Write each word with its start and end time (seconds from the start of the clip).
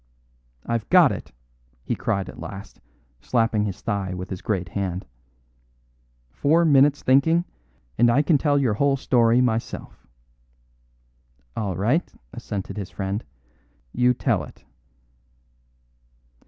"I've 0.65 0.89
got 0.89 1.11
it," 1.11 1.31
he 1.83 1.93
cried 1.95 2.27
at 2.27 2.39
last, 2.39 2.81
slapping 3.19 3.63
his 3.65 3.81
thigh 3.83 4.15
with 4.15 4.31
his 4.31 4.41
great 4.41 4.67
hand. 4.69 5.05
"Four 6.31 6.65
minutes' 6.65 7.03
thinking, 7.03 7.45
and 7.99 8.09
I 8.09 8.23
can 8.23 8.39
tell 8.39 8.57
your 8.57 8.73
whole 8.73 8.97
story 8.97 9.41
myself." 9.41 10.07
"All 11.55 11.75
right," 11.77 12.11
assented 12.33 12.77
his 12.77 12.89
friend. 12.89 13.23
"You 13.93 14.15
tell 14.15 14.43
it." 14.43 14.65